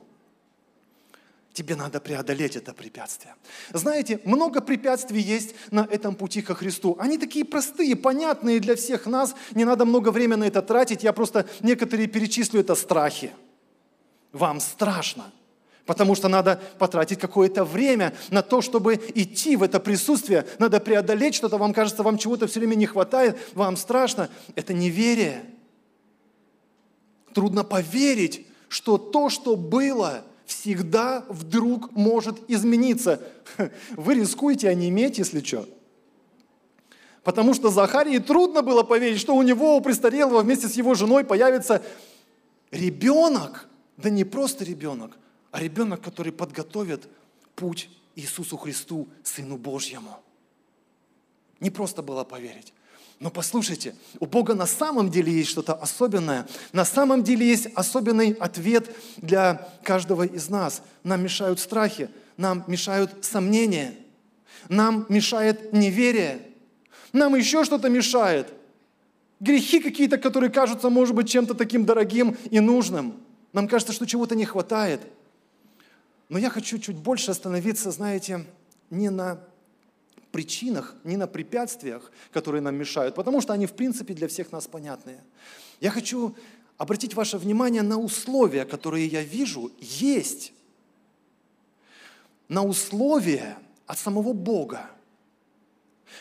[1.51, 3.33] Тебе надо преодолеть это препятствие.
[3.73, 6.95] Знаете, много препятствий есть на этом пути ко Христу.
[6.99, 9.33] Они такие простые, понятные для всех нас.
[9.55, 11.01] Не надо много времени на это тратить.
[11.01, 13.31] Я просто некоторые перечислю это страхи.
[14.31, 15.31] Вам страшно
[15.87, 21.33] потому что надо потратить какое-то время на то, чтобы идти в это присутствие, надо преодолеть
[21.33, 24.29] что-то, вам кажется, вам чего-то все время не хватает, вам страшно.
[24.53, 25.45] Это неверие.
[27.33, 33.21] Трудно поверить, что то, что было, всегда вдруг может измениться.
[33.91, 35.67] Вы рискуете онеметь, если что.
[37.23, 41.23] Потому что Захарии трудно было поверить, что у него, у престарелого, вместе с его женой
[41.23, 41.81] появится
[42.71, 43.67] ребенок.
[43.97, 45.17] Да не просто ребенок,
[45.57, 47.09] а ребенок, который подготовит
[47.55, 50.19] путь Иисусу Христу, Сыну Божьему.
[51.59, 52.73] Не просто было поверить.
[53.19, 56.47] Но послушайте, у Бога на самом деле есть что-то особенное.
[56.73, 60.83] На самом деле есть особенный ответ для каждого из нас.
[61.03, 63.95] Нам мешают страхи, нам мешают сомнения,
[64.69, 66.39] нам мешает неверие,
[67.13, 68.53] нам еще что-то мешает.
[69.39, 73.15] Грехи какие-то, которые кажутся, может быть, чем-то таким дорогим и нужным.
[73.53, 75.01] Нам кажется, что чего-то не хватает–
[76.29, 78.45] но я хочу чуть больше остановиться, знаете,
[78.89, 79.41] не на
[80.31, 84.67] причинах, не на препятствиях, которые нам мешают, потому что они, в принципе, для всех нас
[84.67, 85.23] понятные.
[85.79, 86.35] Я хочу
[86.77, 90.53] обратить ваше внимание на условия, которые я вижу, есть.
[92.49, 94.89] На условия от самого Бога.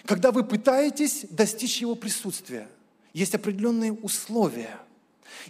[0.05, 2.69] Когда вы пытаетесь достичь Его присутствия,
[3.13, 4.79] есть определенные условия,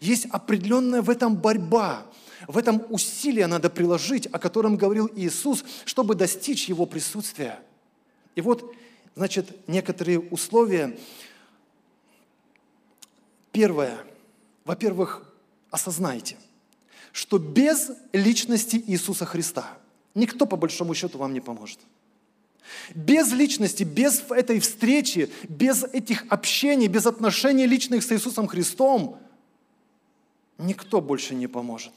[0.00, 2.06] есть определенная в этом борьба,
[2.46, 7.58] в этом усилие надо приложить, о котором говорил Иисус, чтобы достичь Его присутствия.
[8.34, 8.74] И вот,
[9.14, 10.98] значит, некоторые условия.
[13.50, 13.98] Первое.
[14.64, 15.26] Во-первых,
[15.70, 16.36] осознайте,
[17.12, 19.78] что без личности Иисуса Христа
[20.14, 21.80] никто по большому счету вам не поможет.
[22.94, 29.18] Без личности, без этой встречи, без этих общений, без отношений личных с Иисусом Христом
[30.58, 31.92] никто больше не поможет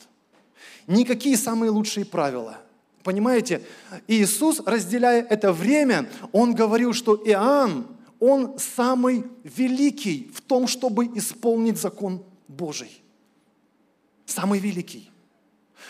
[0.88, 2.58] никакие самые лучшие правила.
[3.04, 3.62] Понимаете?
[4.08, 7.88] Иисус, разделяя это время, Он говорил, что Иоанн,
[8.20, 13.02] он самый великий в том, чтобы исполнить закон Божий.
[14.26, 15.10] Самый великий.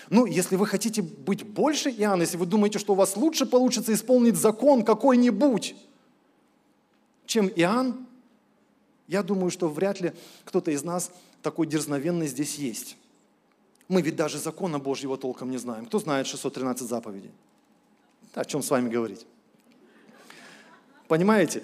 [0.09, 3.93] Ну, если вы хотите быть больше Иоанна, если вы думаете, что у вас лучше получится
[3.93, 5.75] исполнить закон какой-нибудь,
[7.25, 8.07] чем Иоанн,
[9.07, 10.13] я думаю, что вряд ли
[10.45, 12.95] кто-то из нас такой дерзновенный здесь есть.
[13.89, 15.87] Мы ведь даже закона Божьего толком не знаем.
[15.87, 17.31] Кто знает 613 заповедей?
[18.35, 19.25] О чем с вами говорить?
[21.07, 21.63] Понимаете?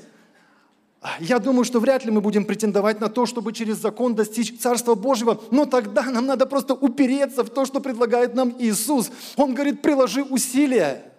[1.19, 4.95] Я думаю, что вряд ли мы будем претендовать на то, чтобы через закон достичь Царства
[4.95, 9.11] Божьего, но тогда нам надо просто упереться в то, что предлагает нам Иисус.
[9.35, 11.13] Он говорит, приложи усилия.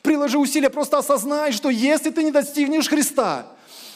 [0.00, 3.46] Приложи усилия, просто осознай, что если ты не достигнешь Христа,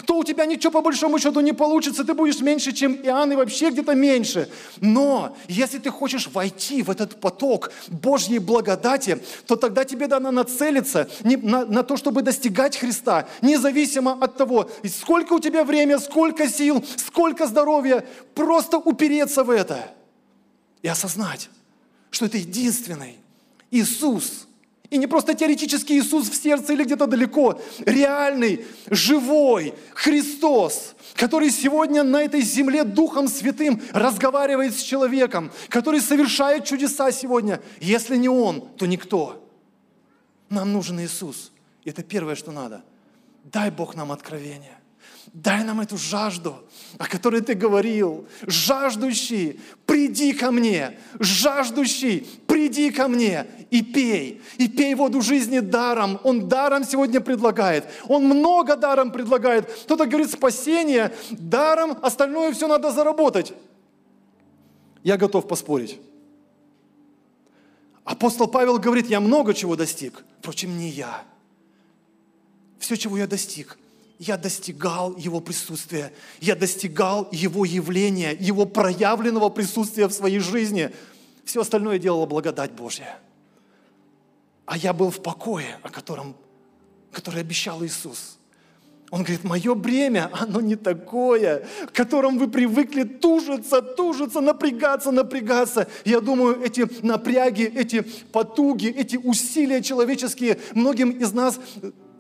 [0.05, 3.37] то у тебя ничего по большому счету не получится, ты будешь меньше, чем Иоанн, и
[3.37, 4.49] вообще где-то меньше.
[4.81, 11.09] Но если ты хочешь войти в этот поток Божьей благодати, то тогда тебе надо нацелиться
[11.23, 16.85] на, на то, чтобы достигать Христа, независимо от того, сколько у тебя время, сколько сил,
[16.97, 19.91] сколько здоровья, просто упереться в это
[20.83, 21.51] и осознать,
[22.11, 23.19] что это единственный
[23.71, 24.47] Иисус–
[24.91, 27.61] и не просто теоретический Иисус в сердце или где-то далеко.
[27.87, 36.65] Реальный, живой Христос, который сегодня на этой земле Духом Святым разговаривает с человеком, который совершает
[36.65, 37.61] чудеса сегодня.
[37.81, 39.49] Если не Он, то никто.
[40.49, 41.53] Нам нужен Иисус.
[41.85, 42.83] Это первое, что надо.
[43.45, 44.77] Дай Бог нам откровение.
[45.33, 46.57] Дай нам эту жажду,
[46.99, 48.27] о которой ты говорил.
[48.43, 50.99] Жаждущий, приди ко мне.
[51.21, 52.27] Жаждущий,
[52.61, 54.43] приди ко мне и пей.
[54.59, 56.21] И пей воду жизни даром.
[56.25, 57.87] Он даром сегодня предлагает.
[58.07, 59.71] Он много даром предлагает.
[59.85, 63.55] Кто-то говорит спасение даром, остальное все надо заработать.
[65.03, 65.99] Я готов поспорить.
[68.05, 70.23] Апостол Павел говорит, я много чего достиг.
[70.41, 71.23] Впрочем, не я.
[72.79, 73.79] Все, чего я достиг–
[74.19, 80.91] я достигал Его присутствия, я достигал Его явления, Его проявленного присутствия в своей жизни.
[81.45, 83.19] Все остальное делала благодать Божья.
[84.67, 86.37] А я был в покое, о котором,
[87.13, 88.39] который обещал Иисус.
[89.11, 95.89] Он говорит, мое бремя, оно не такое, к которому вы привыкли тужиться, тужиться, напрягаться, напрягаться.
[96.05, 101.59] Я думаю, эти напряги, эти потуги, эти усилия человеческие многим из нас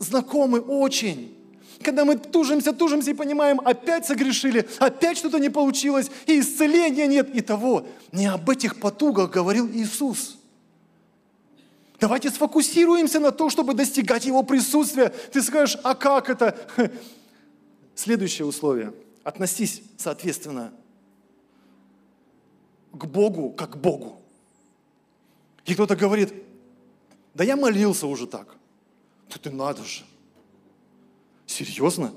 [0.01, 1.39] знакомы очень
[1.83, 7.35] когда мы тужимся, тужимся и понимаем, опять согрешили, опять что-то не получилось, и исцеления нет,
[7.35, 7.87] и того.
[8.12, 10.38] Не об этих потугах говорил Иисус.
[11.99, 15.09] Давайте сфокусируемся на том, чтобы достигать Его присутствия.
[15.09, 16.57] Ты скажешь, а как это?
[17.95, 18.95] Следующее условие.
[19.23, 20.73] Относись, соответственно,
[22.93, 24.21] к Богу, как к Богу.
[25.66, 26.33] И кто-то говорит,
[27.35, 28.57] да я молился уже так.
[29.29, 30.05] Да ты надо же.
[31.51, 32.15] Серьезно?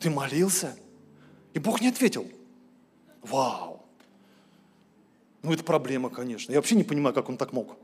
[0.00, 0.76] Ты молился?
[1.54, 2.26] И Бог не ответил.
[3.22, 3.80] Вау!
[5.44, 6.50] Ну, это проблема, конечно.
[6.50, 7.76] Я вообще не понимаю, как он так мог.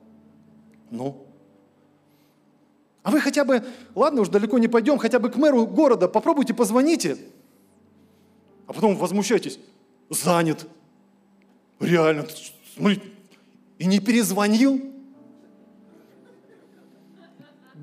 [0.90, 1.24] Ну?
[3.04, 6.52] А вы хотя бы, ладно, уж далеко не пойдем, хотя бы к мэру города попробуйте,
[6.52, 7.16] позвоните.
[8.66, 9.60] А потом возмущайтесь.
[10.10, 10.66] Занят.
[11.78, 12.26] Реально.
[12.74, 13.00] Смотри,
[13.78, 14.93] и не перезвонил.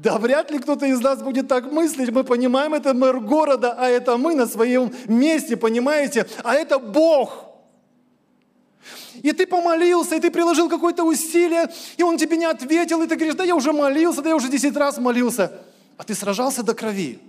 [0.01, 2.09] Да вряд ли кто-то из нас будет так мыслить.
[2.09, 6.27] Мы понимаем, это мэр города, а это мы на своем месте, понимаете?
[6.43, 7.45] А это Бог.
[9.21, 13.15] И ты помолился, и ты приложил какое-то усилие, и он тебе не ответил, и ты
[13.15, 15.61] говоришь, да я уже молился, да я уже десять раз молился.
[15.97, 17.19] А ты сражался до крови,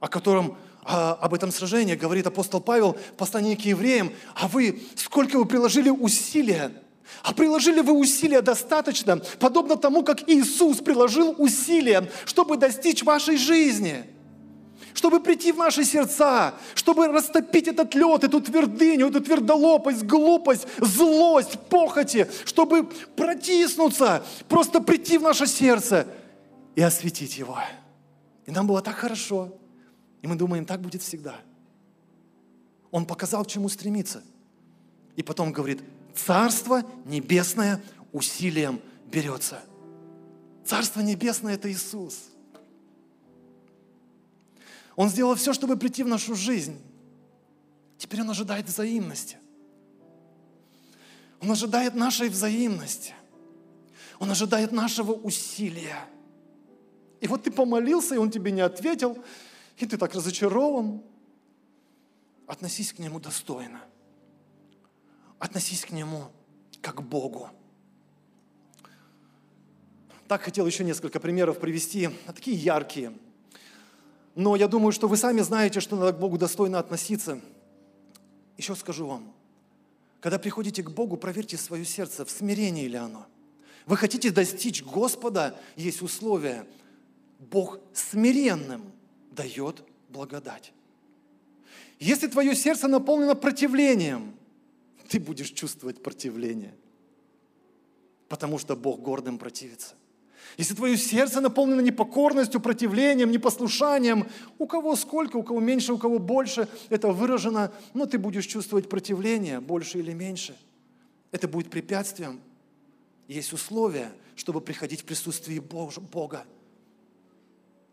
[0.00, 4.12] о котором а, об этом сражении говорит апостол Павел в послании к евреям.
[4.34, 6.72] А вы, сколько вы приложили усилия,
[7.22, 14.04] а приложили вы усилия достаточно, подобно тому, как Иисус приложил усилия, чтобы достичь вашей жизни,
[14.94, 21.58] чтобы прийти в наши сердца, чтобы растопить этот лед, эту твердыню, эту твердолопость, глупость, злость,
[21.68, 22.84] похоти, чтобы
[23.16, 26.06] протиснуться, просто прийти в наше сердце
[26.74, 27.58] и осветить его.
[28.46, 29.56] И нам было так хорошо.
[30.22, 31.36] И мы думаем, так будет всегда.
[32.90, 34.22] Он показал, к чему стремиться.
[35.16, 35.82] И потом говорит,
[36.26, 39.60] Царство Небесное усилием берется.
[40.64, 42.30] Царство Небесное– это Иисус.
[44.96, 46.76] Он сделал все, чтобы прийти в нашу жизнь.
[47.98, 49.38] Теперь Он ожидает взаимности.
[51.40, 53.14] Он ожидает нашей взаимности.
[54.18, 56.04] Он ожидает нашего усилия.
[57.20, 59.22] И вот ты помолился, и Он тебе не ответил,
[59.76, 61.00] и ты так разочарован.
[62.46, 63.80] Относись к Нему достойно–
[65.38, 66.24] относись к Нему
[66.80, 67.50] как к Богу.
[70.28, 73.12] Так хотел еще несколько примеров привести, такие яркие.
[74.34, 77.40] Но я думаю, что вы сами знаете, что надо к Богу достойно относиться.
[78.56, 79.32] Еще скажу вам,
[80.20, 83.26] когда приходите к Богу, проверьте свое сердце, в смирении ли оно.
[83.86, 86.66] Вы хотите достичь Господа, есть условия.
[87.38, 88.92] Бог смиренным
[89.30, 90.72] дает благодать.
[91.98, 94.37] Если твое сердце наполнено противлением,
[95.08, 96.74] ты будешь чувствовать противление.
[98.28, 99.94] Потому что Бог гордым противится.
[100.56, 104.28] Если твое сердце наполнено непокорностью, противлением, непослушанием,
[104.58, 108.88] у кого сколько, у кого меньше, у кого больше, это выражено, но ты будешь чувствовать
[108.88, 110.56] противление, больше или меньше.
[111.30, 112.40] Это будет препятствием.
[113.28, 116.44] есть условия, чтобы приходить в присутствие Бога.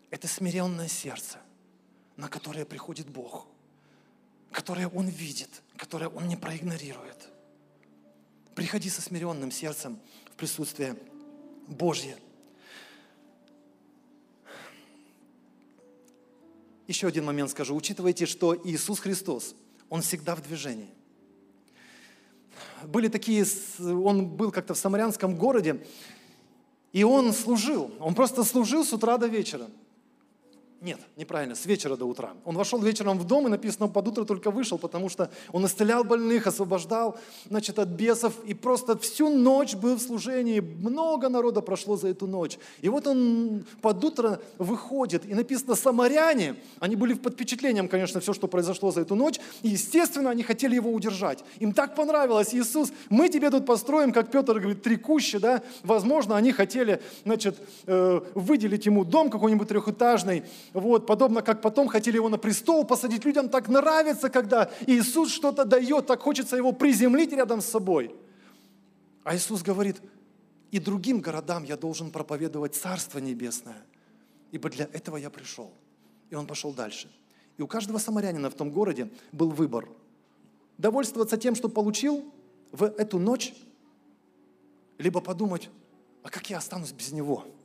[0.10, 1.40] Это смиренное сердце,
[2.16, 3.48] на которое приходит Бог,
[4.52, 7.30] которое Он видит, которое Он не проигнорирует.
[8.54, 10.00] Приходи со смиренным сердцем
[10.32, 10.96] в присутствие
[11.68, 12.18] Божье.
[16.88, 17.76] Еще один момент скажу.
[17.76, 19.56] Учитывайте, что Иисус Христос,
[19.90, 20.90] Он всегда в движении.
[22.84, 23.46] Были такие,
[23.80, 25.86] Он был как-то в самарянском городе,
[26.94, 27.92] и Он служил.
[28.00, 29.70] Он просто служил с утра до вечера.
[30.86, 32.34] Нет, неправильно, с вечера до утра.
[32.46, 36.04] Он вошел вечером в дом, и написано, под утро только вышел, потому что он исцелял
[36.04, 37.18] больных, освобождал,
[37.50, 40.60] значит, от бесов, и просто всю ночь был в служении.
[40.60, 42.60] Много народа прошло за эту ночь.
[42.82, 48.34] И вот он под утро выходит, и написано, самаряне, они были под впечатлением, конечно, все,
[48.34, 51.44] что произошло за эту ночь, и, естественно, они хотели его удержать.
[51.58, 56.38] Им так понравилось, Иисус, мы тебе тут построим, как Петр говорит, три кущи, да, возможно,
[56.38, 57.58] они хотели, значит,
[57.88, 60.44] э, выделить ему дом какой-нибудь трехэтажный,
[60.76, 63.24] вот, подобно как потом хотели его на престол посадить.
[63.24, 68.14] Людям так нравится, когда Иисус что-то дает, так хочется его приземлить рядом с собой.
[69.24, 70.02] А Иисус говорит,
[70.72, 73.86] и другим городам я должен проповедовать Царство Небесное,
[74.52, 75.72] ибо для этого я пришел.
[76.30, 77.10] И он пошел дальше.
[77.58, 79.88] И у каждого самарянина в том городе был выбор.
[80.78, 82.26] Довольствоваться тем, что получил
[82.74, 83.54] в эту ночь,
[84.98, 85.70] либо подумать,
[86.22, 87.46] а как я останусь без него–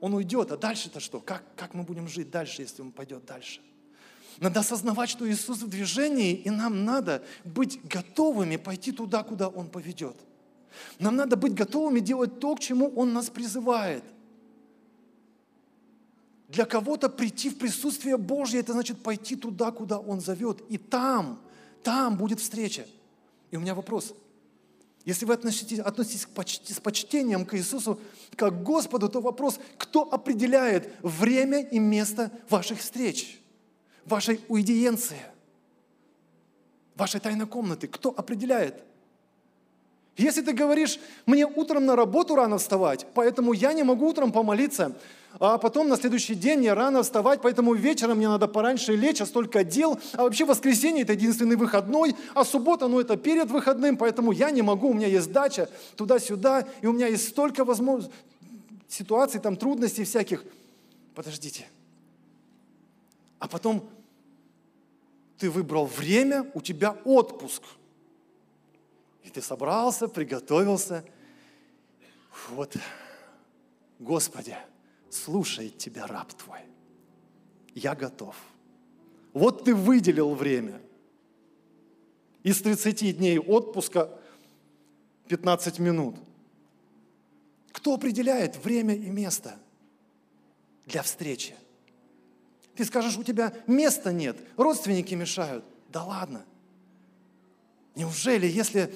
[0.00, 1.20] он уйдет, а дальше-то что?
[1.20, 3.60] Как, как мы будем жить дальше, если он пойдет дальше?
[4.38, 9.68] Надо осознавать, что Иисус в движении, и нам надо быть готовыми пойти туда, куда Он
[9.68, 10.16] поведет.
[11.00, 14.04] Нам надо быть готовыми делать то, к чему Он нас призывает.
[16.48, 20.62] Для кого-то прийти в присутствие Божье, это значит пойти туда, куда Он зовет.
[20.68, 21.40] И там,
[21.82, 22.86] там будет встреча.
[23.50, 24.14] И у меня вопрос–
[25.08, 27.98] если вы относитесь, относитесь почти, с почтением к Иисусу,
[28.36, 33.40] как к Господу, то вопрос, кто определяет время и место ваших встреч,
[34.04, 35.22] вашей уидиенции,
[36.94, 37.88] вашей тайной комнаты?
[37.88, 38.84] Кто определяет?
[40.18, 44.94] Если ты говоришь, мне утром на работу рано вставать, поэтому я не могу утром помолиться,
[45.40, 49.26] а потом на следующий день мне рано вставать, поэтому вечером мне надо пораньше лечь, а
[49.26, 49.98] столько дел.
[50.14, 54.62] А вообще воскресенье– это единственный выходной, а суббота, ну это перед выходным, поэтому я не
[54.62, 58.14] могу, у меня есть дача туда-сюда, и у меня есть столько возможностей,
[58.88, 60.44] ситуаций, там трудностей всяких.
[61.14, 61.66] Подождите.
[63.38, 63.88] А потом
[65.38, 67.62] ты выбрал время, у тебя отпуск.
[69.22, 71.04] И ты собрался, приготовился.
[72.50, 72.76] Вот,
[73.98, 74.56] Господи,
[75.10, 76.60] слушает тебя раб твой.
[77.74, 78.36] Я готов.
[79.32, 80.80] Вот ты выделил время.
[82.42, 84.10] Из 30 дней отпуска
[85.28, 86.16] 15 минут.
[87.72, 89.58] Кто определяет время и место
[90.86, 91.54] для встречи?
[92.74, 95.64] Ты скажешь, у тебя места нет, родственники мешают.
[95.90, 96.44] Да ладно.
[97.94, 98.94] Неужели, если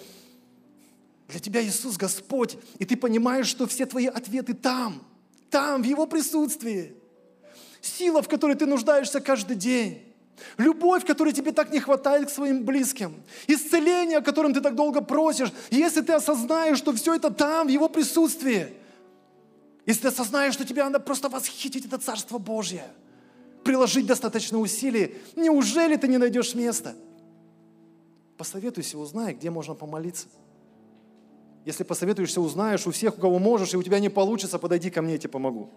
[1.29, 5.05] для тебя Иисус Господь, и ты понимаешь, что все твои ответы там–
[5.53, 6.97] там, в Его присутствии.
[7.81, 10.03] Сила, в которой ты нуждаешься каждый день.
[10.57, 13.23] Любовь, которой тебе так не хватает к своим близким.
[13.47, 15.53] Исцеление, о котором ты так долго просишь.
[15.71, 18.73] Если ты осознаешь, что все это там, в Его присутствии.
[19.85, 22.85] Если ты осознаешь, что тебе надо просто восхитить это Царство Божье.
[23.63, 25.17] Приложить достаточно усилий.
[25.37, 26.95] Неужели ты не найдешь места?
[28.39, 30.27] Посоветуйся, узнай, где можно помолиться.
[31.65, 35.01] Если посоветуешься, узнаешь у всех, у кого можешь, и у тебя не получится, подойди ко
[35.01, 35.71] мне, я тебе помогу.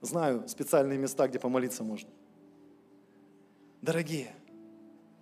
[0.00, 2.08] Знаю специальные места, где помолиться можно.
[3.80, 4.30] Дорогие,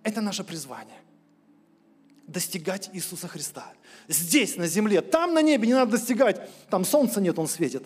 [0.03, 0.97] это наше призвание.
[2.27, 3.65] Достигать Иисуса Христа.
[4.09, 5.01] Здесь, на земле.
[5.01, 6.49] Там на небе не надо достигать.
[6.69, 7.83] Там солнца нет, он светит.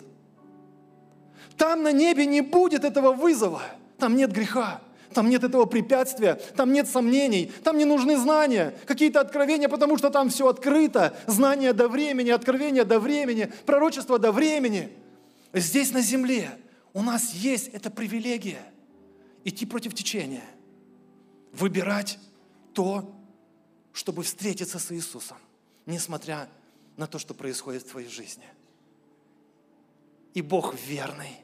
[1.56, 3.62] Там на небе не будет этого вызова.
[3.98, 4.82] Там нет греха.
[5.12, 10.10] Там нет этого препятствия, там нет сомнений, там не нужны знания, какие-то откровения, потому что
[10.10, 11.16] там все открыто.
[11.26, 14.90] Знания до времени, откровения до времени, пророчество до времени.
[15.52, 16.50] Здесь на земле
[16.92, 18.62] у нас есть эта привилегия
[19.44, 20.44] идти против течения,
[21.52, 22.18] выбирать
[22.72, 23.14] то,
[23.92, 25.36] чтобы встретиться с Иисусом,
[25.86, 26.48] несмотря
[26.96, 28.46] на то, что происходит в твоей жизни.
[30.34, 31.36] И Бог верный–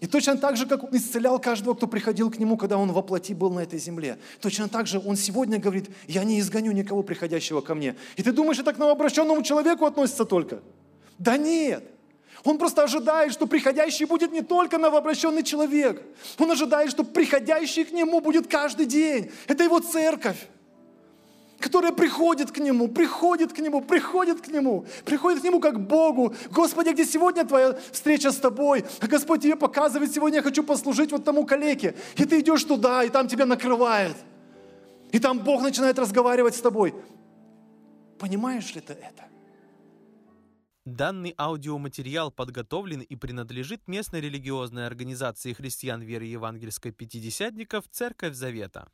[0.00, 3.02] и точно так же, как Он исцелял каждого, кто приходил к Нему, когда Он во
[3.02, 4.18] плоти был на этой земле.
[4.40, 7.96] Точно так же Он сегодня говорит, я не изгоню никого приходящего ко мне.
[8.16, 10.60] И ты думаешь, это к новообращенному человеку относится только?
[11.18, 11.84] Да нет.
[12.44, 16.02] Он просто ожидает, что приходящий будет не только новообращенный человек.
[16.38, 19.30] Он ожидает, что приходящий к Нему будет каждый день.
[19.46, 20.46] Это Его церковь.
[21.58, 26.34] Которая приходит к Нему, приходит к Нему, приходит к Нему, приходит к Нему как Богу.
[26.50, 28.84] Господи, где сегодня Твоя встреча с Тобой?
[29.00, 31.94] Господь тебе показывает, сегодня я хочу послужить вот тому калеке.
[32.16, 34.16] И ты идешь туда, и там тебя накрывает.
[35.12, 36.94] И там Бог начинает разговаривать с тобой.
[38.18, 39.24] Понимаешь ли ты это?
[40.84, 48.88] Данный аудиоматериал подготовлен и принадлежит местной религиозной организации христиан веры евангельской пятидесятников «Церковь Завета».